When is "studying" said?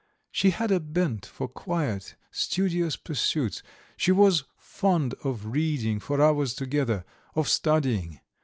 7.47-8.19